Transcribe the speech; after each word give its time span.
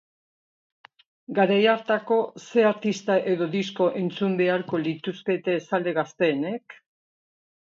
Garai 1.39 1.59
hartako 1.73 2.17
zer 2.45 2.69
artista 2.69 3.17
edo 3.33 3.49
disko 3.57 3.91
entzun 4.01 4.33
beharko 4.43 4.81
lituzkete 4.87 5.59
zale 5.69 5.95
gazteenek? 6.01 6.81